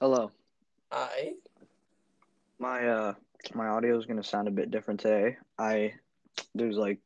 [0.00, 0.30] Hello.
[0.92, 1.34] I
[2.60, 3.14] My uh
[3.52, 5.36] my audio is gonna sound a bit different today.
[5.58, 5.94] I
[6.54, 6.98] there's like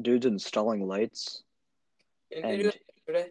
[0.00, 1.42] dudes installing lights.
[2.30, 3.30] And- do it yesterday?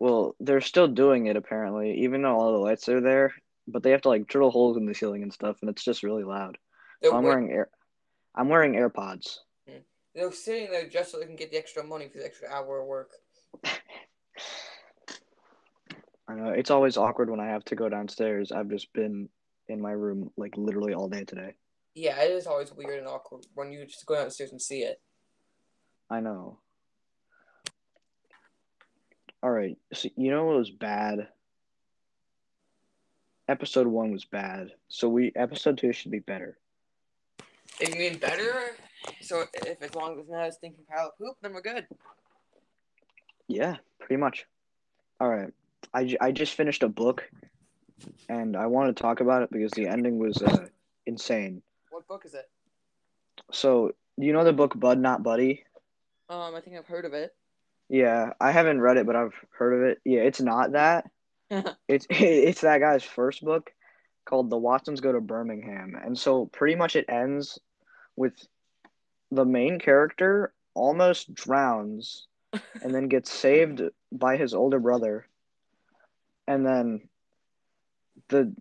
[0.00, 3.34] Well, they're still doing it apparently, even though all the lights are there,
[3.66, 6.02] but they have to like drill holes in the ceiling and stuff, and it's just
[6.04, 6.56] really loud.
[7.00, 7.68] They're, So I'm wearing air
[8.34, 9.38] I'm wearing AirPods.
[10.14, 12.80] they're sitting there just so they can get the extra money for the extra hour
[12.80, 13.12] of work.
[16.28, 18.52] I know it's always awkward when I have to go downstairs.
[18.52, 19.30] I've just been
[19.66, 21.54] in my room like literally all day today.
[21.94, 25.00] Yeah, it is always weird and awkward when you just go downstairs and see it.
[26.10, 26.58] I know.
[29.42, 29.78] All right.
[29.94, 31.28] So you know what was bad?
[33.48, 34.72] Episode one was bad.
[34.88, 36.58] So we episode two should be better.
[37.80, 38.76] If you mean better,
[39.22, 41.86] so if as long as it's not a stinking pile of poop, then we're good.
[43.46, 44.44] Yeah, pretty much.
[45.20, 45.52] All right.
[45.94, 47.28] I, I just finished a book
[48.28, 50.66] and I want to talk about it because the ending was uh,
[51.06, 51.62] insane.
[51.90, 52.48] What book is it?
[53.52, 55.64] So, you know the book Bud Not Buddy?
[56.28, 57.34] Um, I think I've heard of it.
[57.88, 59.98] Yeah, I haven't read it, but I've heard of it.
[60.04, 61.10] Yeah, it's not that.
[61.88, 63.72] it's it's that guy's first book
[64.26, 65.96] called The Watsons Go to Birmingham.
[66.02, 67.58] And so pretty much it ends
[68.16, 68.34] with
[69.30, 72.26] the main character almost drowns
[72.82, 75.26] and then gets saved by his older brother.
[76.48, 77.02] And then
[78.30, 78.54] the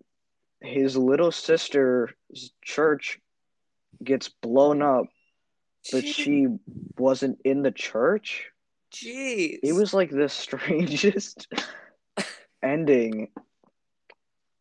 [0.59, 2.11] his little sister's
[2.61, 3.19] church
[4.03, 5.05] gets blown up,
[5.93, 6.47] but she
[6.97, 8.51] wasn't in the church.
[8.91, 9.59] Jeez.
[9.63, 11.47] It was like the strangest
[12.61, 13.29] ending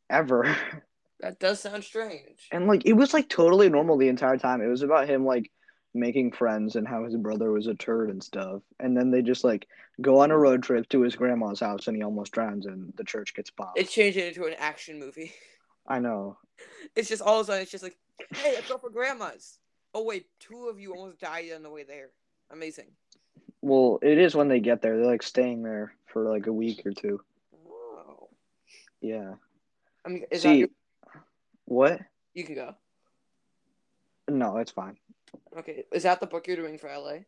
[0.08, 0.56] ever.
[1.18, 2.46] That does sound strange.
[2.52, 4.62] And like it was like totally normal the entire time.
[4.62, 5.50] It was about him like
[5.96, 8.62] making friends and how his brother was a turd and stuff.
[8.78, 9.66] And then they just like
[10.00, 13.04] go on a road trip to his grandma's house and he almost drowns and the
[13.04, 13.76] church gets bombed.
[13.76, 15.32] It changed it into an action movie.
[15.86, 16.36] I know.
[16.94, 17.96] It's just all of a sudden it's just like,
[18.34, 19.58] hey, let's go for grandma's.
[19.94, 22.10] Oh wait, two of you almost died on the way there.
[22.50, 22.86] Amazing.
[23.62, 24.96] Well, it is when they get there.
[24.96, 27.20] They're like staying there for like a week or two.
[27.52, 28.28] Wow.
[29.00, 29.34] Yeah.
[30.04, 30.68] I mean, is that See your,
[31.64, 32.00] what?
[32.34, 32.74] you can go.
[34.28, 34.96] No, it's fine.
[35.58, 37.18] Okay, is that the book you're doing for LA?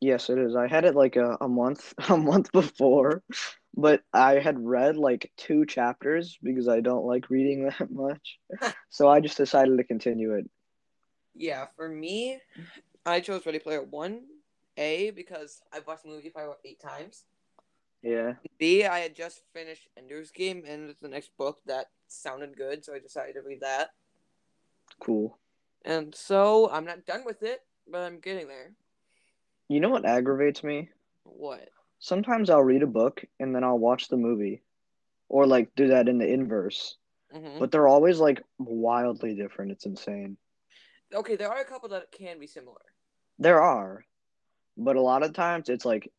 [0.00, 0.56] Yes, it is.
[0.56, 3.22] I had it like a, a month a month before,
[3.76, 8.38] but I had read like two chapters because I don't like reading that much.
[8.88, 10.48] so I just decided to continue it.
[11.34, 12.38] Yeah, for me,
[13.06, 14.22] I chose Ready Player One,
[14.76, 17.24] A because I've watched the movie probably eight times.
[18.02, 18.34] Yeah.
[18.58, 22.94] B, I had just finished Ender's Game and the next book that sounded good, so
[22.94, 23.90] I decided to read that.
[25.00, 25.38] Cool.
[25.84, 27.60] And so I'm not done with it,
[27.90, 28.72] but I'm getting there.
[29.68, 30.90] You know what aggravates me?
[31.24, 31.68] What?
[32.00, 34.62] Sometimes I'll read a book and then I'll watch the movie
[35.28, 36.96] or like do that in the inverse.
[37.32, 39.70] hmm But they're always like wildly different.
[39.70, 40.36] It's insane.
[41.12, 42.80] Okay, there are a couple that can be similar.
[43.38, 44.04] There are,
[44.76, 46.12] but a lot of times it's like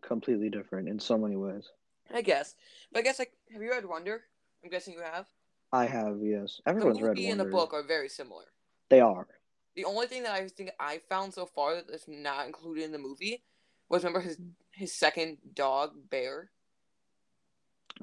[0.00, 1.68] completely different in so many ways.
[2.12, 2.54] I guess.
[2.92, 4.22] But I guess like have you read Wonder?
[4.64, 5.26] I'm guessing you have.
[5.72, 6.60] I have, yes.
[6.64, 8.44] The Everyone's read movie and the book are very similar.
[8.88, 9.26] They are.
[9.74, 12.92] The only thing that I think I found so far that is not included in
[12.92, 13.42] the movie
[13.88, 14.38] was remember his
[14.72, 16.50] his second dog, Bear.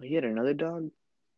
[0.02, 0.92] He had another dog?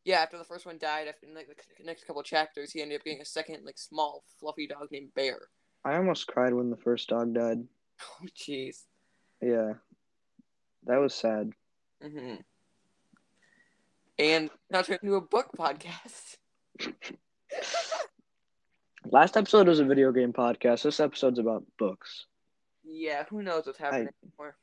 [0.04, 1.48] Yeah, after the first one died, after in like
[1.78, 5.14] the next couple chapters, he ended up getting a second like small fluffy dog named
[5.14, 5.40] Bear.
[5.84, 7.60] I almost cried when the first dog died.
[8.04, 8.86] Oh jeez.
[9.42, 9.74] Yeah.
[10.86, 11.52] That was sad.
[12.02, 12.36] hmm
[14.18, 16.38] And now turn into a book podcast.
[19.10, 20.84] Last episode was a video game podcast.
[20.84, 22.28] This episode's about books.
[22.84, 24.56] Yeah, who knows what's happening anymore.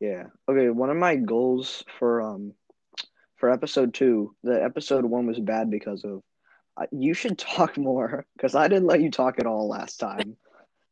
[0.00, 0.24] Yeah.
[0.48, 2.52] Okay, one of my goals for um
[3.36, 6.22] for episode 2, the episode 1 was bad because of
[6.76, 10.36] uh, you should talk more cuz I didn't let you talk at all last time.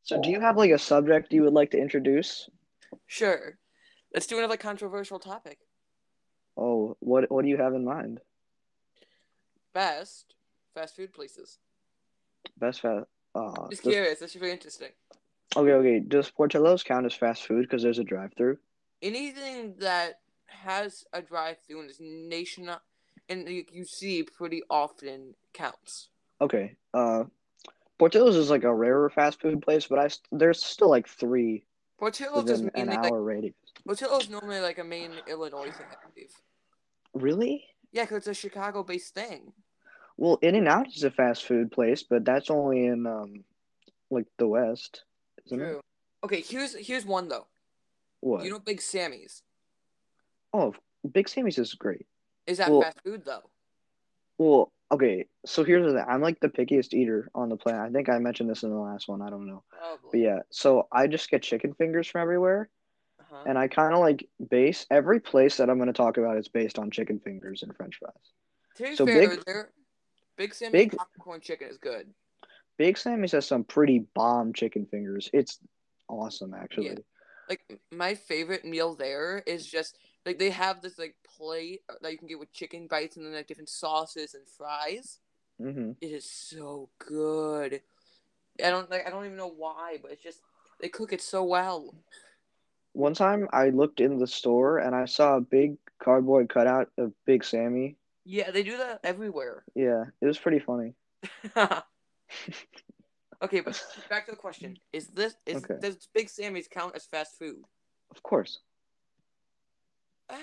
[0.03, 2.49] So do you have like a subject you would like to introduce?
[3.07, 3.59] Sure.
[4.15, 5.59] Let's do another controversial topic.
[6.57, 8.21] Oh, what what do you have in mind?
[9.75, 10.37] Best
[10.75, 11.59] fast food places.
[12.59, 14.21] Best fast uh Just curious.
[14.21, 14.91] This should be interesting.
[15.57, 16.01] Okay, okay.
[16.01, 18.59] Does Portillo's count as fast food because there's a drive-through?
[19.01, 22.69] Anything that has a drive-through and is nation
[23.29, 26.09] and you, you see pretty often counts.
[26.41, 26.77] Okay.
[26.93, 27.25] Uh,
[27.99, 31.65] Portillo's is like a rarer fast food place, but I there's still like three
[31.99, 33.55] Portillo's is an hour like radius.
[33.87, 36.33] Portillo's normally like a main Illinois thing, I believe.
[37.15, 37.65] Really?
[37.93, 39.53] Yeah, because it's a Chicago-based thing.
[40.17, 43.45] Well, In-N-Out is a fast food place, but that's only in um,
[44.11, 45.05] like the West,
[45.47, 45.79] isn't True.
[45.79, 45.85] it?
[46.25, 47.47] Okay, here's here's one though.
[48.21, 48.45] What?
[48.45, 49.43] You know, Big Sammy's
[50.53, 50.75] oh,
[51.13, 52.07] Big Sammy's is great.
[52.47, 53.43] is that Well- fast food though?
[54.39, 55.27] Well, okay.
[55.47, 56.05] So here's the thing.
[56.09, 57.81] I'm like the pickiest eater on the planet.
[57.81, 59.23] I think I mentioned this in the last one.
[59.23, 59.63] I don't know.
[59.71, 60.11] Probably.
[60.13, 62.69] But yeah, so I just get chicken fingers from everywhere,
[63.21, 63.45] Uh-huh.
[63.47, 66.49] and I kind of like base every place that I'm going to talk about is
[66.49, 68.13] based on chicken fingers and French fries.
[68.77, 69.71] to be so fair, Big- there,
[70.37, 72.13] Big Sammy's Big- popcorn chicken is good.
[72.79, 75.31] Big Sammy's has some pretty bomb chicken fingers.
[75.33, 75.59] It's
[76.09, 76.89] awesome, actually.
[76.89, 76.95] Yeah.
[77.49, 79.97] Like my favorite meal there is just
[80.27, 83.33] like they have this like plate that you can get with chicken bites and then
[83.33, 85.21] like different sauces and fries.
[85.59, 87.81] hmm It is so good.
[88.63, 89.07] I don't like.
[89.07, 90.41] I don't even know why, but it's just
[90.81, 91.95] they cook it so well.
[92.93, 97.13] One time I looked in the store and I saw a big cardboard cutout of
[97.27, 97.97] Big Sammy.
[98.29, 99.65] Yeah, they do that everywhere.
[99.77, 100.95] Yeah, it was pretty funny.
[103.43, 103.81] okay, but
[104.11, 105.77] back to the question: Is this is Okay.
[105.81, 107.63] does Big Sammy's count as fast food?
[108.11, 108.59] Of course.
[110.29, 110.35] Uh,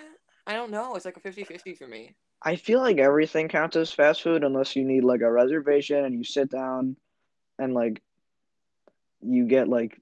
[0.48, 0.96] I don't know.
[0.96, 2.16] It's like a 50-50 for me.
[2.42, 6.16] I feel like everything counts as fast food unless you need like a reservation and
[6.16, 6.96] you sit down
[7.60, 8.02] and like
[9.22, 10.00] you get like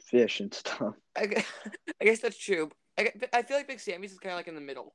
[0.00, 0.94] fish and stuff.
[1.16, 1.42] I, gu-
[2.00, 2.70] I guess that's true.
[2.98, 4.94] I, I feel like Big Sammy's is kind of like in the middle.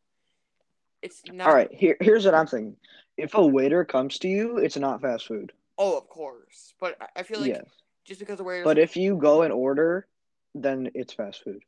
[1.02, 1.48] It's not.
[1.48, 2.76] All right, here here's what I'm thinking.
[3.18, 5.52] If a waiter comes to you, it's not fast food.
[5.78, 7.66] Oh, of course, but I- feel like yes.
[8.06, 10.08] just because of where But if you go and order,
[10.54, 11.64] then it's fast food.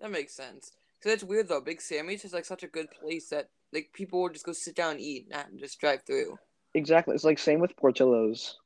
[0.00, 0.72] that makes sense.
[0.98, 1.60] Because it's weird though.
[1.60, 4.74] Big Sammy's is like such a good place that like people would just go sit
[4.76, 6.38] down and eat, not just drive through.
[6.74, 7.14] Exactly.
[7.14, 8.58] It's like same with Portillo's.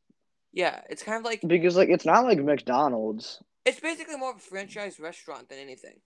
[0.52, 4.36] Yeah, it's kind of like Because like it's not like McDonald's, it's basically more of
[4.36, 6.00] a franchise restaurant than anything.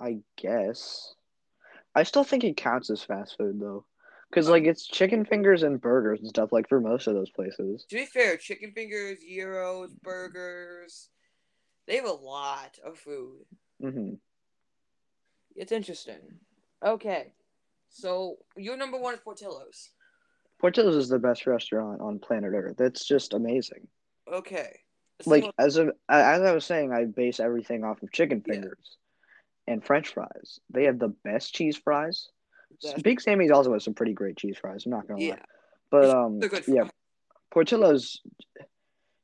[0.00, 1.14] I guess.
[1.96, 3.86] I still think it counts as fast food though.
[4.30, 7.86] Cuz like it's chicken fingers and burgers and stuff like for most of those places.
[7.88, 11.08] To be fair, chicken fingers, gyros, burgers,
[11.86, 13.46] they have a lot of food.
[13.82, 14.18] Mhm.
[15.54, 16.38] It's interesting.
[16.84, 17.32] Okay,
[17.88, 19.90] so your number one is Portillo's.
[20.58, 22.78] Portillo's is the best restaurant on planet Earth.
[22.78, 23.88] It's just amazing.
[24.30, 24.80] Okay.
[25.24, 28.98] Like as a as I was saying, I base everything off of chicken fingers
[29.66, 30.60] and French fries.
[30.70, 32.28] They have the best cheese fries.
[33.02, 34.84] Big Sammy's also has some pretty great cheese fries.
[34.84, 35.38] I'm not gonna lie,
[35.90, 36.64] but um, good.
[36.66, 36.88] yeah.
[37.50, 38.20] Portillo's.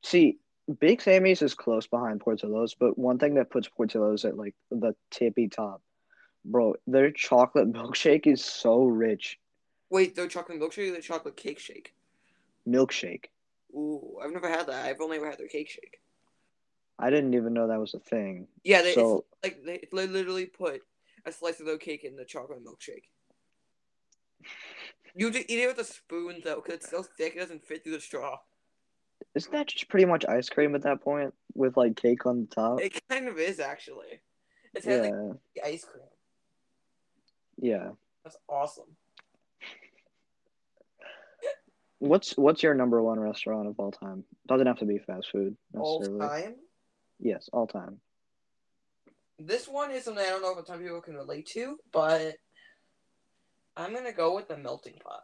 [0.01, 0.37] See,
[0.79, 4.95] Big Sammy's is close behind Portillo's, but one thing that puts Portillo's at like the
[5.11, 5.81] tippy top,
[6.45, 9.39] bro, their chocolate milkshake is so rich.
[9.89, 11.93] Wait, their chocolate milkshake or the chocolate cake shake?
[12.67, 13.25] Milkshake.
[13.75, 14.85] Ooh, I've never had that.
[14.85, 15.99] I've only ever had their cake shake.
[16.99, 18.47] I didn't even know that was a thing.
[18.63, 20.81] Yeah, they, So- like they, literally put
[21.25, 23.05] a slice of their cake in the chocolate milkshake.
[25.15, 27.83] You just eat it with a spoon though, because it's so thick it doesn't fit
[27.83, 28.37] through the straw.
[29.35, 32.47] Isn't that just pretty much ice cream at that point with like cake on the
[32.47, 32.81] top?
[32.81, 34.21] It kind of is actually.
[34.73, 36.03] It's had Yeah, like the ice cream.
[37.57, 37.89] yeah.
[38.23, 38.95] That's awesome.
[41.99, 44.25] What's what's your number one restaurant of all time?
[44.47, 46.55] Doesn't have to be fast food All time.
[47.19, 47.99] Yes, all time.
[49.39, 51.77] This one is something I don't know if a ton of people can relate to,
[51.91, 52.35] but
[53.75, 55.23] I'm gonna go with the melting pot.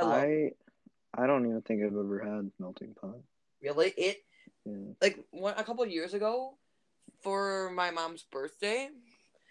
[0.00, 0.52] I
[1.16, 3.16] I I don't even think I've ever had melting pot.
[3.62, 4.18] really it
[4.64, 4.92] Yeah.
[5.00, 6.56] like one, a couple of years ago
[7.22, 8.88] for my mom's birthday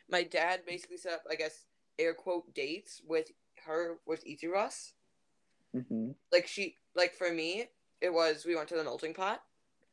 [0.09, 1.65] my dad basically set up i guess
[1.97, 3.31] air quote dates with
[3.65, 4.94] her with easy russ
[5.74, 7.65] hmm like she like for me
[8.01, 9.41] it was we went to the melting pot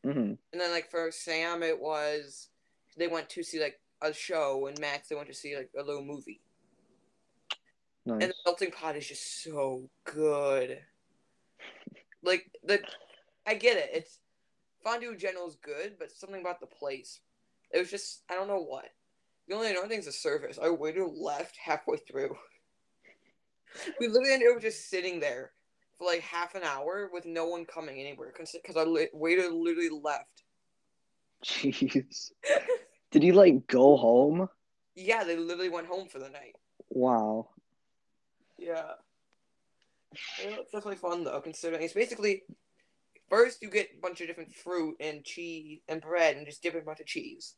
[0.05, 2.49] hmm and then like for sam it was
[2.97, 5.83] they went to see like a show and max they went to see like a
[5.83, 6.41] little movie.
[8.07, 8.23] Nice.
[8.23, 10.79] and the melting pot is just so good.
[12.23, 12.81] Like the
[13.47, 13.91] i get it.
[13.93, 14.19] It's
[14.83, 17.21] fondue in general is good but something about the place
[17.71, 18.89] it was just i don't know what.
[19.49, 22.37] The only another thing is the service our waiter left halfway through.
[24.01, 25.53] We literally ended up just sitting there
[26.01, 29.91] for like half an hour with no one coming anywhere because our li- waiter literally
[29.91, 30.43] left
[31.45, 32.33] Jeez.
[33.13, 34.49] Did you like go home?
[34.97, 36.57] yeah they literally went home for the night
[36.91, 37.49] Wow.
[38.59, 38.93] Yeah.
[40.39, 42.43] It's definitely fun though, considering it's basically
[43.29, 46.75] first you get a bunch of different fruit and cheese and bread and just dip
[46.75, 47.55] in a bunch of cheese.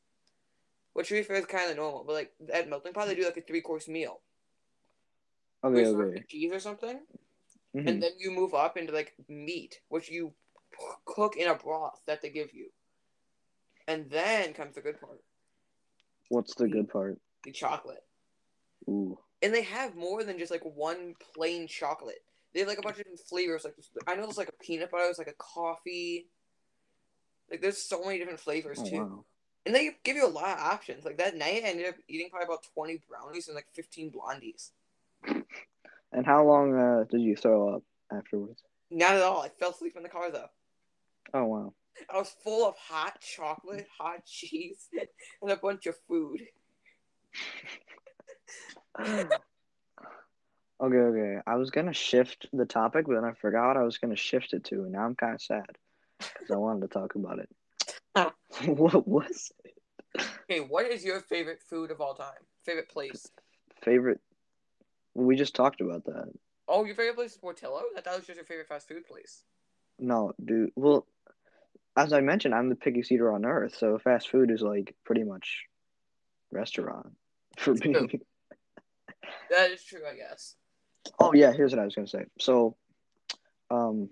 [0.92, 3.24] Which to be fair is kind of normal, but like at melting pot they do
[3.24, 4.20] like a three course meal.
[5.64, 6.24] Okay, okay.
[6.28, 7.00] cheese or something,
[7.74, 7.88] Mhm.
[7.88, 10.34] and then you move up into like meat, which you
[11.04, 12.70] cook in a broth that they give you.
[13.88, 15.22] And then comes the good part,
[16.28, 17.18] What's the good part?
[17.44, 18.04] the chocolate.
[18.88, 19.18] Ooh.
[19.42, 22.24] and they have more than just like one plain chocolate.
[22.52, 23.64] They have like a bunch of different flavors.
[23.64, 23.74] Like
[24.06, 26.28] I know there's like a peanut butter, there's like a coffee.
[27.50, 29.24] Like there's so many different flavors Oh, too, wow.
[29.66, 31.04] and they give you a lot of options.
[31.04, 34.70] Like that night, I ended up eating probably about twenty brownies and like fifteen blondies.
[36.12, 38.62] And how long uh, did you throw up afterwards?
[38.90, 39.42] Not at all.
[39.42, 40.48] I fell asleep in the car though.
[41.32, 41.74] Oh wow.
[42.12, 44.88] I was full of hot chocolate, hot cheese,
[45.42, 46.40] and a bunch of food.
[49.00, 49.28] okay,
[50.80, 51.38] okay.
[51.46, 54.64] I was gonna shift the topic, but then I forgot I was gonna shift it
[54.64, 55.78] to, and now I'm kind of sad
[56.18, 57.48] because I wanted to talk about it.
[58.66, 59.74] what was it?
[60.50, 62.28] Okay, what is your favorite food of all time?
[62.64, 63.30] Favorite place?
[63.82, 64.20] Favorite?
[65.14, 66.32] We just talked about that.
[66.68, 67.82] Oh, your favorite place is Portillo?
[67.96, 69.42] I thought it was just your favorite fast food place.
[69.98, 70.70] No, dude.
[70.74, 71.06] Well,
[71.96, 75.24] as I mentioned, I'm the pickiest eater on earth, so fast food is like pretty
[75.24, 75.64] much
[76.50, 77.12] restaurant
[77.58, 78.20] for me.
[79.50, 80.54] that is true, I guess.
[81.18, 82.24] Oh yeah, here's what I was gonna say.
[82.38, 82.76] So,
[83.70, 84.08] um,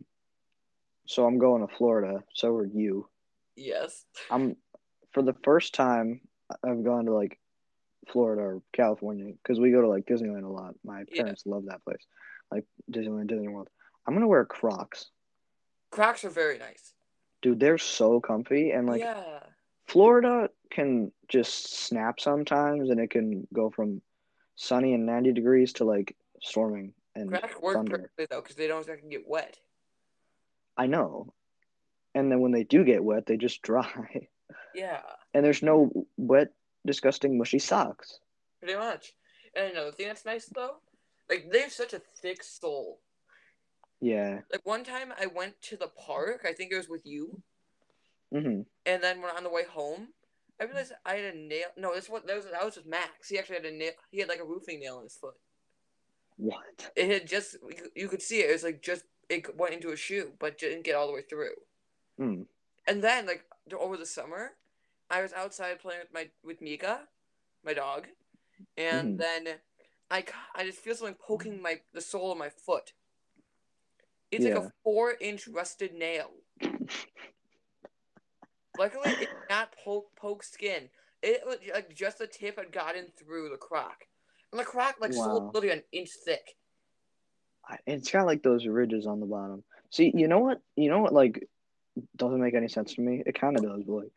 [1.07, 2.23] so I'm going to Florida.
[2.35, 3.09] So are you.
[3.57, 4.05] Yes.
[4.31, 4.57] I'm
[5.13, 6.21] for the first time
[6.65, 7.39] I've gone to like
[8.09, 10.75] Florida or California because we go to like Disneyland a lot.
[10.85, 11.53] My parents yeah.
[11.53, 12.05] love that place,
[12.51, 13.69] like Disneyland, Disney World.
[14.07, 15.11] I'm gonna wear Crocs.
[15.91, 16.95] Crocs are very nice.
[17.43, 19.41] Dude, they're so comfy and like yeah.
[19.87, 24.01] Florida can just snap sometimes, and it can go from
[24.55, 27.99] sunny and 90 degrees to like storming and Crocs work thunder.
[27.99, 29.59] perfectly though because they don't exactly get wet.
[30.77, 31.33] I know,
[32.15, 34.29] and then when they do get wet, they just dry.
[34.75, 35.01] Yeah.
[35.35, 36.53] And there's no wet,
[36.87, 38.21] disgusting, mushy socks.
[38.61, 39.15] Pretty much.
[39.55, 40.77] And another thing that's nice though,
[41.29, 43.01] like they have such a thick sole.
[44.01, 44.41] Yeah.
[44.51, 47.41] Like one time I went to the park, I think it was with you.
[48.33, 48.63] Mm-hmm.
[48.87, 50.09] And then when on the way home,
[50.61, 51.69] I realized I had a nail.
[51.77, 53.29] No, this what that was that was with Max.
[53.29, 53.93] He actually had a nail.
[54.11, 55.35] He had like a roofing nail in his foot.
[56.37, 56.91] What?
[56.97, 57.57] It had just
[57.95, 58.51] you could see it.
[58.51, 61.23] It was like just it went into a shoe, but didn't get all the way
[61.23, 61.55] through.
[62.19, 62.43] Hmm.
[62.87, 63.45] And then like
[63.79, 64.53] over the summer,
[65.11, 67.01] I was outside playing with my with Mika,
[67.65, 68.07] my dog,
[68.77, 69.19] and mm.
[69.19, 69.57] then
[70.11, 70.25] I
[70.55, 72.93] I just feel something poking my the sole of my foot.
[74.31, 74.55] It's yeah.
[74.55, 76.31] like a four inch rusted nail.
[78.79, 80.89] Luckily, it did not poke poke skin.
[81.23, 84.07] It was like just the tip had gotten through the crack,
[84.53, 85.51] and the crack like wow.
[85.53, 86.57] literally an inch thick.
[87.87, 89.63] It's got like those ridges on the bottom.
[89.91, 90.61] See, you know what?
[90.77, 91.13] You know what?
[91.13, 91.49] Like,
[92.17, 93.23] doesn't make any sense to me.
[93.27, 94.13] It kind of does, but like,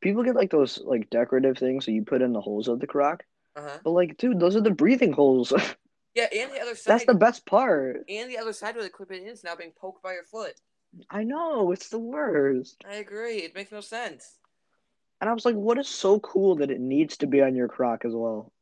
[0.00, 2.86] people get like those like decorative things so you put in the holes of the
[2.86, 3.26] crack.
[3.56, 3.78] Uh-huh.
[3.82, 5.52] But like, dude, those are the breathing holes.
[6.14, 6.92] yeah, and the other side.
[6.92, 8.04] That's the best part.
[8.08, 10.54] And the other side where the in is now being poked by your foot.
[11.10, 12.82] I know it's the worst.
[12.88, 13.38] I agree.
[13.38, 14.38] It makes no sense.
[15.20, 17.68] And I was like, what is so cool that it needs to be on your
[17.68, 18.52] croc as well?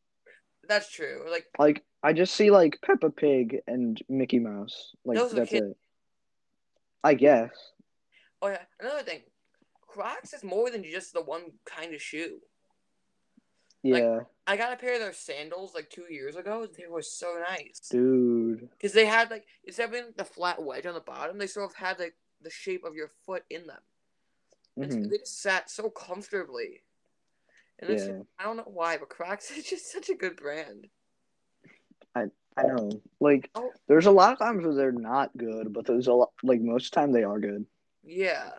[0.69, 1.26] That's true.
[1.31, 4.95] Like, like I just see like Peppa Pig and Mickey Mouse.
[5.05, 5.76] Like that's it.
[7.03, 7.50] I guess.
[8.41, 9.21] Oh yeah, another thing.
[9.94, 12.40] Crocs is more than just the one kind of shoe.
[13.82, 13.94] Yeah.
[13.94, 16.66] Like, I got a pair of their sandals like two years ago.
[16.66, 18.68] They were so nice, dude.
[18.70, 21.70] Because they had like instead of being the flat wedge on the bottom, they sort
[21.70, 23.80] of had like the shape of your foot in them.
[24.78, 25.10] Mm-hmm.
[25.10, 26.82] They just sat so comfortably.
[27.78, 28.18] And yeah.
[28.38, 30.88] I don't know why, but Crocs is just such a good brand.
[32.14, 32.24] I
[32.56, 32.90] I know.
[33.20, 33.70] Like oh.
[33.86, 36.86] there's a lot of times where they're not good, but there's a lot like most
[36.86, 37.66] of the time they are good.
[38.02, 38.50] Yeah.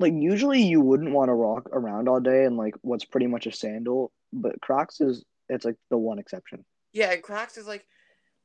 [0.00, 3.46] Like usually you wouldn't want to rock around all day in like what's pretty much
[3.46, 6.64] a sandal, but Crocs is it's like the one exception.
[6.92, 7.86] Yeah, and Crocs is like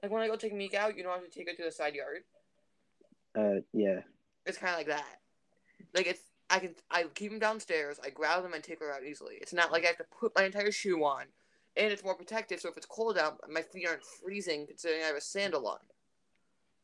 [0.04, 1.72] like when I go take Meek out, you don't have to take her to the
[1.72, 2.22] side yard.
[3.38, 4.02] Uh, yeah.
[4.46, 5.20] It's kind of like that.
[5.94, 8.00] Like it's I can I keep them downstairs.
[8.04, 9.36] I grab them and take her out easily.
[9.42, 11.26] It's not like I have to put my entire shoe on,
[11.76, 12.60] and it's more protective.
[12.60, 15.80] So if it's cold out, my feet aren't freezing considering I have a sandal on.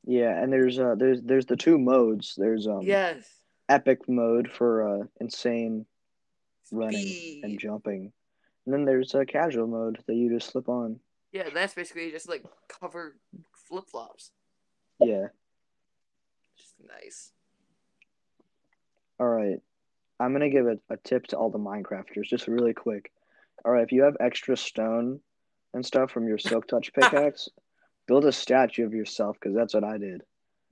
[0.05, 2.35] Yeah, and there's uh there's there's the two modes.
[2.37, 3.25] There's um yes
[3.69, 5.85] epic mode for uh insane
[6.71, 7.43] running Speed.
[7.43, 8.11] and jumping,
[8.65, 10.99] and then there's a casual mode that you just slip on.
[11.31, 13.17] Yeah, that's basically just like cover
[13.67, 14.31] flip flops.
[14.99, 15.27] Yeah.
[16.57, 17.31] Just nice.
[19.19, 19.59] All right.
[20.19, 23.11] I'm gonna give a, a tip to all the Minecrafters, just really quick.
[23.65, 25.19] All right, if you have extra stone
[25.73, 27.49] and stuff from your Silk Touch pickaxe,
[28.07, 30.21] build a statue of yourself because that's what I did.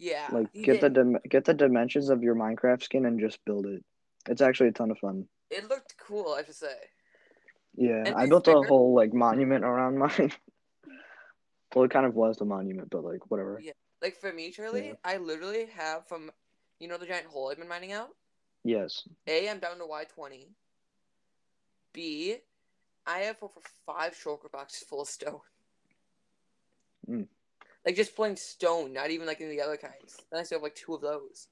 [0.04, 0.28] Yeah.
[0.34, 0.82] Like get did.
[0.82, 3.86] the dim- get the dimensions of your Minecraft skin and just build it.
[4.28, 5.30] It's actually a ton of fun.
[5.50, 6.76] It looked cool, I have to say.
[7.76, 10.34] Yeah, and I built a whole like monument around mine.
[11.74, 13.62] well, it kind of was the monument, but like whatever.
[13.64, 14.94] Yeah, like for me, Charlie, yeah.
[15.06, 16.30] I literally have from,
[16.80, 18.10] you know, the giant hole I've been mining out.
[18.66, 19.08] Yes.
[19.28, 20.50] A, I'm down to Y twenty.
[21.94, 22.36] B,
[23.08, 25.40] I have over five shulker boxes full of stone.
[27.10, 27.28] Mm.
[27.86, 30.22] Like just plain stone, not even like in the other kinds.
[30.32, 31.48] Then I still have like two of those.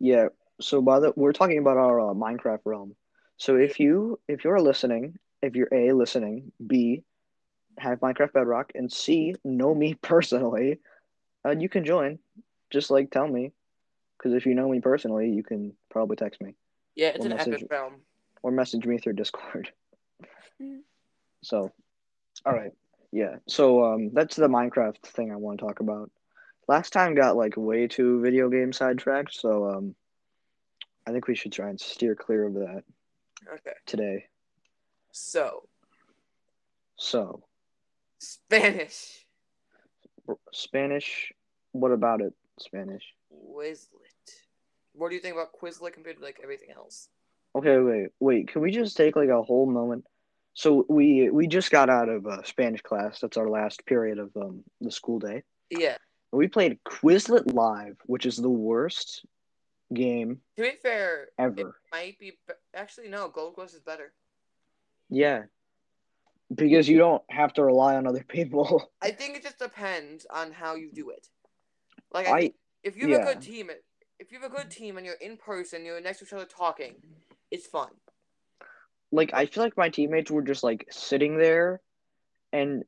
[0.00, 0.28] Yeah.
[0.60, 2.94] So by the we're talking about our uh, Minecraft realm.
[3.36, 7.02] So if you if you're listening, if you're a listening, b
[7.78, 10.80] have Minecraft Bedrock, and C know me personally,
[11.46, 12.18] uh, you can join.
[12.70, 13.52] Just like tell me,
[14.18, 16.54] because if you know me personally, you can probably text me
[16.94, 17.94] Yeah, it's Or an message- epic realm.
[18.42, 19.70] or message me through Discord.
[21.42, 21.72] So,
[22.44, 22.72] all right,
[23.12, 23.36] yeah.
[23.48, 26.10] So um, that's the Minecraft thing I want to talk about.
[26.68, 29.94] Last time got like way too video game sidetracked, so um,
[31.06, 32.82] I think we should try and steer clear of that
[33.52, 33.72] Okay.
[33.86, 34.26] today.
[35.12, 35.68] So,
[36.96, 37.42] So,
[38.20, 39.24] Spanish.
[40.52, 41.32] Spanish.
[41.72, 42.32] What about it?
[42.60, 43.02] Spanish.
[43.32, 43.88] Quizlet.
[44.92, 47.08] What do you think about Quizlet compared to like everything else?
[47.56, 48.48] Okay, wait, wait.
[48.52, 50.04] Can we just take like a whole moment?
[50.54, 53.20] So we we just got out of uh, Spanish class.
[53.20, 55.42] That's our last period of um, the school day.
[55.70, 55.96] Yeah.
[56.32, 59.24] We played Quizlet Live, which is the worst
[59.92, 61.76] game To be fair, it ever.
[61.92, 62.38] might be.
[62.74, 63.28] Actually, no.
[63.28, 64.12] Gold Quest is better.
[65.08, 65.44] Yeah,
[66.54, 68.90] because you don't have to rely on other people.
[69.02, 71.28] I think it just depends on how you do it.
[72.12, 72.52] Like, I, I
[72.82, 73.70] if you have a good team,
[74.18, 76.44] if you have a good team and you're in person, you're next to each other
[76.44, 76.94] talking,
[77.50, 77.90] it's fun.
[79.12, 81.80] Like I feel like my teammates were just like sitting there,
[82.52, 82.84] and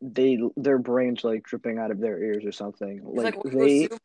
[0.00, 2.98] they their brains like dripping out of their ears or something.
[3.04, 3.98] It's Like, they assume-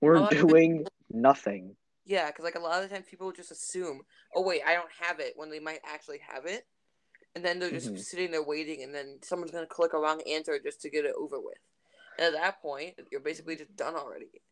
[0.00, 1.76] were the- doing nothing.
[2.04, 4.02] yeah, because like a lot of the time people just assume,
[4.34, 6.66] oh wait, I don't have it when they might actually have it,
[7.34, 7.98] and then they're just Mhm.
[7.98, 11.14] sitting there waiting, and then someone's gonna click a wrong answer just to get it
[11.16, 11.58] over with.
[12.18, 14.42] And at that point, you're basically just done already.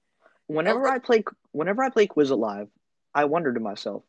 [0.46, 0.94] Whenever Okay.
[0.94, 2.70] I play, whenever I play Quizlet Live,
[3.14, 4.02] I wonder to myself,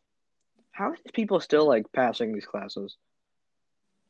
[0.72, 2.98] how are these people still like passing these classes?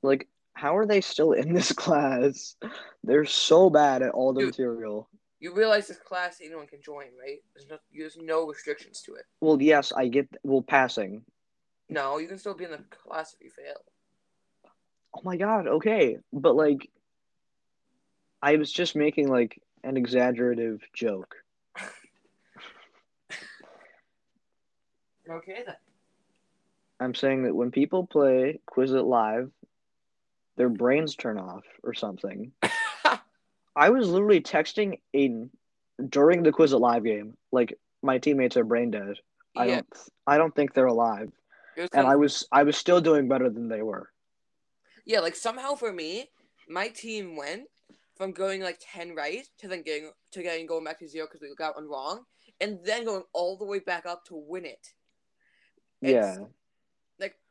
[0.02, 2.56] Like, how are they still in this class?
[3.04, 4.50] They're so bad at all the Dude.
[4.50, 5.10] material.
[5.40, 7.40] You realize this class anyone can join, right?
[7.56, 9.26] There's no there's no restrictions to it.
[9.40, 10.28] Well, yes, I get.
[10.44, 11.24] Well, passing.
[11.90, 13.82] No, you can still be in the class if you fail.
[15.16, 15.68] Oh my god.
[15.68, 16.90] Okay, but like,
[18.42, 21.36] I was just making like an exaggerative joke.
[25.30, 25.76] Okay then.
[27.02, 29.50] I'm saying that when people play Quizlet Live,
[30.56, 32.52] their brains turn off or something.
[33.76, 35.50] I was literally texting Aiden
[36.10, 39.16] during the Quizlet Live game, like my teammates are brain dead.
[39.58, 39.88] I yeah, don't
[40.28, 41.32] I don't think they're alive.
[41.94, 44.10] And I was I was still doing better than they were.
[45.06, 46.30] yeah, like somehow for me,
[46.70, 47.64] my team went
[48.16, 51.42] from going like ten right to then getting to getting going back to zero because
[51.42, 52.26] we got one wrong,
[52.60, 54.94] and then going all the way back up to win it.
[56.02, 56.46] It's- yeah.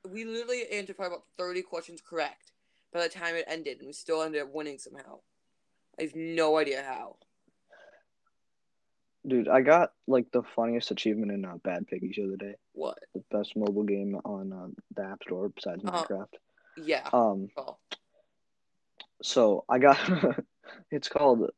[0.08, 2.52] We literally answered probably about thirty questions correct
[2.92, 5.20] by the time it ended, and we still ended up winning somehow.
[5.98, 7.16] I have no idea how.
[9.26, 12.54] Dude, I got like the funniest achievement in uh, Bad Piggies the other day.
[12.72, 12.98] What?
[13.14, 16.04] The best mobile game on uh, the App Store besides Uh-huh.
[16.08, 16.34] Minecraft.
[16.82, 17.06] Yeah.
[17.12, 17.76] Um Oh.
[19.22, 19.98] so I got
[20.90, 21.50] it's called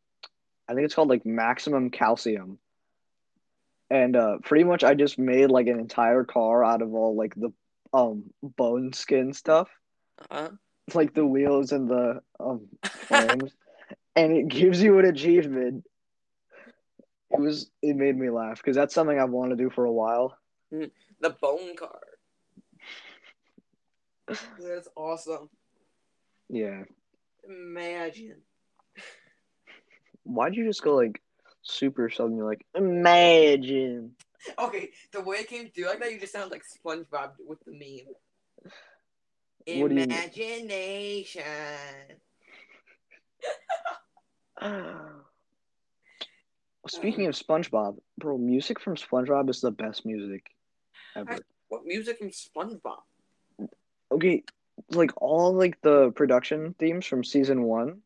[0.68, 2.58] I think it's called like maximum calcium.
[3.90, 7.34] And uh pretty much I just made like an entire car out of all like
[7.36, 7.52] the
[7.92, 9.68] um bone skin stuff,
[10.30, 10.50] Uh-huh.
[10.94, 12.68] like the wheels and the um
[13.08, 13.52] frames.
[14.16, 15.84] and it gives you an achievement.
[17.30, 19.92] It was it made me laugh because that's something I've wanted to do for a
[19.92, 20.36] while.
[20.70, 22.00] The bone car.
[24.58, 25.50] That's awesome.
[26.48, 26.84] Yeah.
[27.48, 28.42] Imagine.
[30.24, 31.20] Why'd you just go like
[31.62, 32.36] super southern?
[32.36, 34.16] You're like, imagine.
[34.58, 37.72] Okay, the way it came through like that, you just sound like SpongeBob with the
[37.72, 38.06] meme.
[39.80, 40.02] What do you?
[40.02, 41.42] Imagination.
[46.88, 50.44] Speaking of SpongeBob, bro, music from SpongeBob is the best music
[51.16, 51.38] ever.
[51.68, 52.98] What music from SpongeBob?
[54.10, 54.42] Okay,
[54.90, 58.00] like all like the production themes from season one,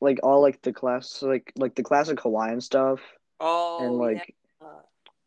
[0.00, 3.00] like all like the class like like the classic Hawaiian stuff
[3.42, 4.34] Oh, and like.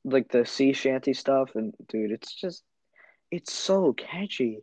[0.05, 2.63] Like the sea shanty stuff and dude, it's just
[3.31, 4.59] it's so catchy.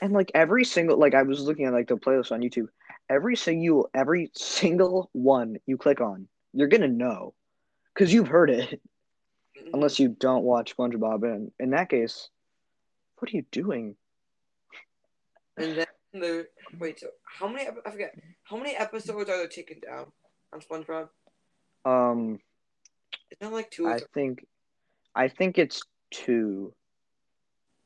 [0.00, 2.68] And like every single like I was looking at like the playlist on YouTube,
[3.08, 7.34] every single every single one you click on, you're gonna know.
[7.94, 8.80] Cause you've heard it.
[9.58, 9.74] Mhm.
[9.74, 12.30] Unless you don't watch SpongeBob and in that case,
[13.18, 13.96] what are you doing?
[15.56, 16.46] And then the
[16.78, 17.68] wait, so how many?
[17.84, 18.14] I forget.
[18.44, 20.06] How many episodes are there taken down
[20.52, 21.08] on SpongeBob?
[21.84, 22.38] Um
[23.30, 23.86] It's not like two.
[23.86, 24.06] I three.
[24.14, 24.46] think
[25.14, 26.74] I think it's two.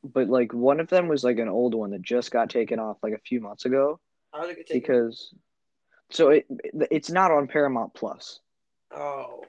[0.02, 2.98] But like one of them was like an old one that just got taken off
[3.02, 4.00] like a few months ago
[4.32, 5.32] How did it get because
[6.10, 6.46] so it
[6.90, 8.40] it's not on Paramount Plus.
[8.94, 9.44] oh,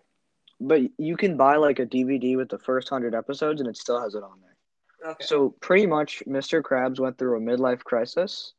[0.61, 3.99] But you can buy like a DVD with the first 100 episodes and it still
[4.01, 5.11] has it on there.
[5.11, 5.25] okay.
[5.25, 6.61] So pretty much Mr.
[6.61, 8.53] Krabs went through a midlife crisis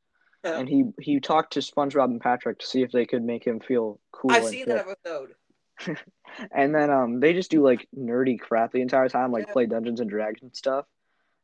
[0.44, 3.58] and he he talked to SpongeBob and Patrick to see if they could make him
[3.58, 4.30] feel cool.
[4.30, 5.30] I've seen that episode.
[6.52, 10.00] and then um they just do like nerdy crap the entire time, like play Dungeons
[10.00, 10.86] and Dragons stuff,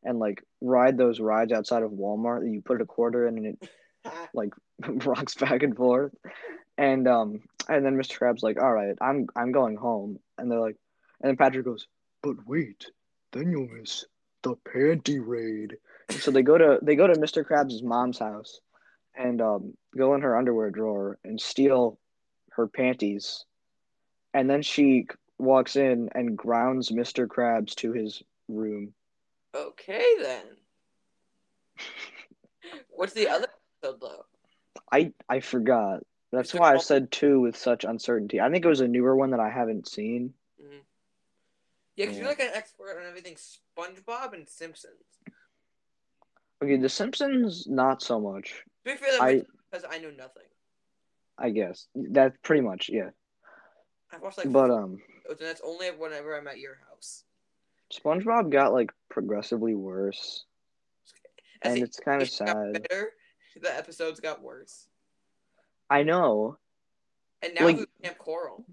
[0.02, 3.46] and like ride those rides outside of Walmart that you put a quarter in and
[3.46, 3.70] it
[4.34, 4.52] like
[5.06, 6.12] rocks back and forth.
[6.78, 8.18] And um and then Mr.
[8.18, 10.76] Krabs like, all right, I'm I'm going home, and they're like,
[11.20, 11.86] and then Patrick goes,
[12.22, 12.86] but wait,
[13.32, 14.04] then you'll miss
[14.42, 15.76] the panty raid.
[16.10, 17.44] so they go to they go to Mr.
[17.44, 18.60] Krabs' mom's house,
[19.14, 21.98] and um go in her underwear drawer and steal
[22.52, 23.44] her panties,
[24.34, 25.06] and then she
[25.38, 27.26] walks in and grounds Mr.
[27.26, 28.92] Krabs to his room.
[29.54, 30.44] okay then.
[32.90, 33.46] What's the other
[33.82, 34.24] episode though?
[34.90, 36.00] I I forgot.
[36.30, 38.40] That's why I said two with such uncertainty.
[38.40, 40.32] I think it was a newer one that I haven't seen.
[40.62, 40.76] Mm-hmm.
[41.96, 42.20] Yeah, because Yeah.
[42.22, 44.94] you're like an expert on everything SpongeBob and Simpsons.
[46.62, 48.62] Okay, The Simpsons, not so much.
[48.86, 50.44] To be fair, I- because I know nothing.
[51.38, 53.10] I guess that's pretty much yeah.
[54.12, 57.24] I've watched like But um, and that's only whenever I'm at your house.
[57.92, 60.44] SpongeBob got like progressively worse,
[61.62, 62.72] As and it's kind of sad.
[62.88, 63.12] better,
[63.60, 64.88] the episodes got worse.
[65.90, 66.56] I know.
[67.42, 68.64] And now Like- Camp Coral?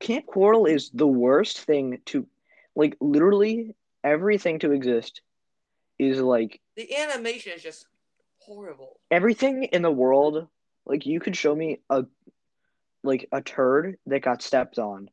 [0.00, 2.26] Camp Coral is the worst thing to,
[2.74, 5.20] like, literally everything to exist
[5.98, 7.86] is like The animation is just
[8.38, 9.00] horrible.
[9.10, 10.48] everything in the world.
[10.86, 12.04] Like, you could show me a,
[13.06, 15.08] like, a turd that got stepped on,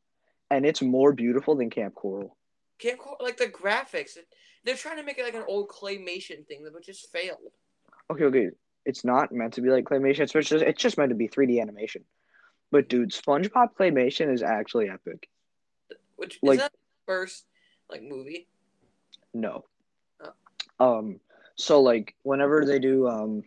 [0.50, 2.36] and it's more beautiful than Camp Coral.
[2.78, 4.16] Camp Coral, like the graphics,
[4.64, 7.38] they're trying to make it like an old claymation thing, but just failed.
[8.10, 8.50] Okay, okay,
[8.84, 10.20] it's not meant to be like claymation.
[10.20, 12.04] It's just it's just meant to be 3D animation.
[12.70, 15.28] But dude, SpongeBob claymation is actually epic.
[16.16, 17.46] Which Like- is that the first
[17.90, 18.48] like movie?
[19.32, 19.64] No.
[20.80, 20.98] Oh.
[20.98, 21.20] Um
[21.56, 23.44] so like whenever they do um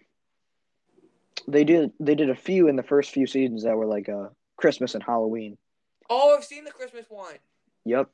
[1.47, 4.29] they did they did a few in the first few seasons that were like uh
[4.57, 5.57] Christmas and Halloween.
[6.09, 7.35] Oh, I've seen the Christmas one.
[7.85, 8.09] Yep.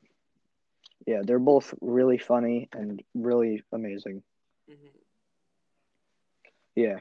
[1.06, 4.22] Yeah, they're both really funny and really amazing.
[4.68, 4.88] hmm
[6.76, 7.00] Yeah.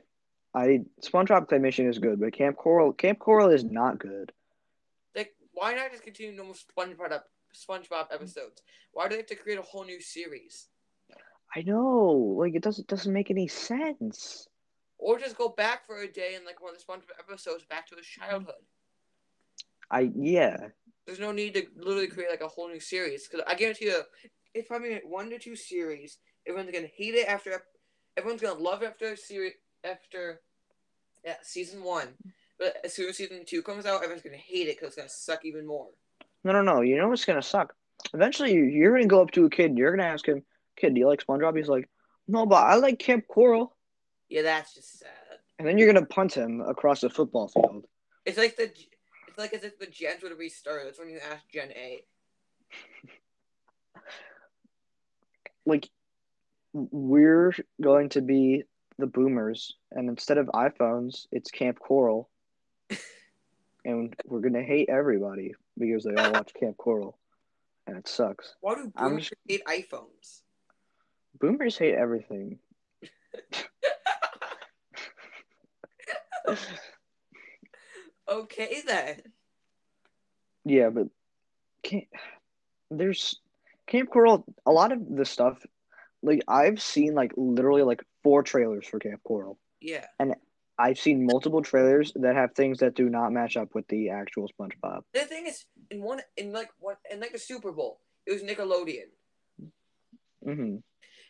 [0.56, 4.32] I SpongeBob claymation is good, but Camp Coral Camp Coral is not good.
[5.15, 7.21] Like, why not just continue normal SpongeBob
[7.56, 8.62] SpongeBob episodes?
[8.91, 10.67] Why do they have to create a whole new series?
[11.56, 14.47] I know, like it doesn't doesn't make any sense.
[14.99, 17.88] Or just go back for a day and like one of the SpongeBob episodes back
[17.88, 18.63] to his childhood.
[19.91, 20.58] I yeah.
[21.06, 24.02] There's no need to literally create like a whole new series because I guarantee you,
[24.54, 26.17] it's probably one to two series.
[26.48, 27.63] Everyone's gonna hate it after.
[28.17, 30.41] Everyone's gonna love it after series after,
[31.26, 32.08] yeah, season one.
[32.60, 35.10] But as soon as season two comes out, everyone's gonna hate it because it's gonna
[35.10, 35.88] suck even more.
[36.43, 36.82] No, no, no.
[36.82, 37.74] You know what's gonna suck?
[38.13, 39.72] Eventually, you're gonna go up to a kid.
[39.72, 40.43] and You're gonna ask him,
[40.78, 41.89] "Kid, do you like SpongeBob?" He's like,
[42.28, 43.76] "No, but I like Camp Coral."
[44.30, 45.10] Yeah, that's just sad.
[45.60, 47.86] And then you're gonna punt him across the football field.
[48.26, 48.72] It's like the,
[49.34, 50.84] it's like as if the gens would restart.
[50.86, 52.06] That's when you ask Gen A.
[55.65, 55.89] Like,
[56.74, 58.63] we're going to be
[59.00, 62.30] the boomers, and instead of iPhones, it's Camp Coral,
[63.86, 67.17] and we're gonna hate everybody because they all watch Camp Coral,
[67.88, 68.54] and it sucks.
[68.62, 70.41] Why do boomers hate iPhones?
[71.39, 72.60] Boomers hate everything.
[78.29, 79.21] Okay then.
[80.65, 81.07] Yeah, but
[81.83, 82.07] can't,
[82.89, 83.39] there's
[83.88, 84.45] Camp Coral.
[84.65, 85.63] A lot of the stuff,
[86.21, 89.59] like I've seen, like literally like four trailers for Camp Coral.
[89.81, 90.05] Yeah.
[90.19, 90.36] And
[90.79, 94.49] I've seen multiple trailers that have things that do not match up with the actual
[94.49, 95.01] SpongeBob.
[95.13, 98.41] The thing is, in one, in like one, in like a Super Bowl, it was
[98.41, 99.09] Nickelodeon.
[100.43, 100.77] hmm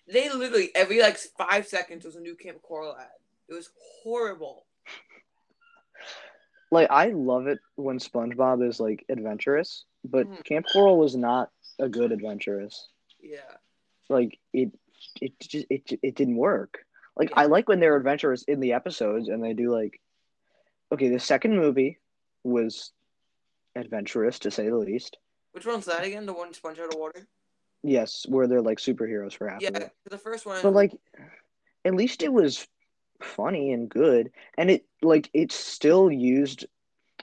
[0.08, 3.08] They literally every like five seconds was a new Camp Coral ad.
[3.50, 3.70] It was
[4.04, 4.66] horrible.
[6.74, 10.44] Like I love it when SpongeBob is like adventurous, but Mhm.
[10.44, 12.90] Camp Coral was not a good adventurous.
[13.22, 13.58] Yeah.
[14.10, 14.72] Like it,
[15.22, 16.84] it just it it didn't work.
[17.16, 17.42] Like Yeah.
[17.42, 20.02] I like when they're adventurous in the episodes and they do like,
[20.92, 22.00] okay, the second movie
[22.44, 22.92] was
[23.76, 25.18] adventurous to say the least.
[25.52, 26.26] Which one's that again?
[26.26, 27.28] The one sponge out of water?
[27.84, 29.90] Yes, where they're like superheroes for half Yeah.
[30.10, 30.60] The first one.
[30.64, 31.00] But like,
[31.86, 32.68] at least it was
[33.24, 36.66] funny and good, and it like it still used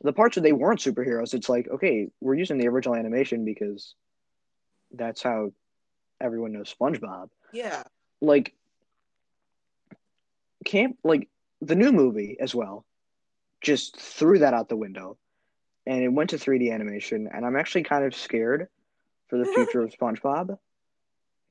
[0.03, 1.35] the parts where they weren't superheroes.
[1.35, 3.95] It's like okay, we're using the original animation because
[4.93, 5.53] that's how
[6.21, 7.29] everyone knows SpongeBob.
[7.53, 7.83] yeah.
[8.21, 8.55] Like,
[10.65, 11.29] camp like
[11.63, 12.85] the new movie as well,
[13.61, 15.17] just threw that out the window,
[15.87, 18.69] and it went to 3D animation, and I'm actually kind of scared
[19.29, 20.59] for the future of SpongeBob.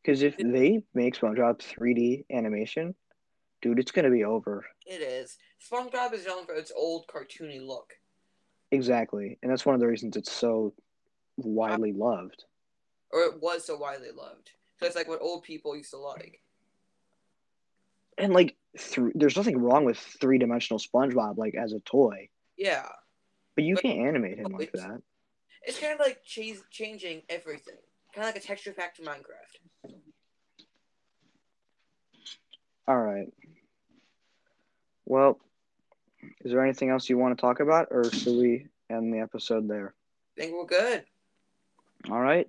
[0.02, 2.96] Because if they make SpongeBob 3D animation,
[3.62, 4.65] dude, it's gonna be over.
[4.86, 5.38] It is.
[5.72, 7.93] SpongeBob is known for its old cartoony look.
[8.72, 10.74] Exactly, and that's one of the reasons it's so
[11.38, 12.43] widely loved.
[13.12, 14.52] Or it was so widely loved.
[14.80, 16.41] So it's like what old people used to like.
[18.17, 22.88] And like, th- there's nothing wrong with three dimensional SpongeBob like as a toy, Yeah.
[23.56, 25.02] but you But- can't animate him like that.
[25.63, 27.78] It's kind of like ch- changing everything.
[28.13, 29.93] Kind of like a texture pack to Minecraft.
[32.88, 33.32] All right.
[35.10, 35.39] Well,
[36.45, 39.67] is there anything else you want to talk about, or should we end the episode
[39.67, 39.93] there?
[40.38, 41.04] I think we're good.
[42.10, 42.48] All right.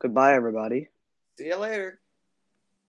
[0.00, 0.88] Goodbye, everybody.
[1.38, 2.00] See you later.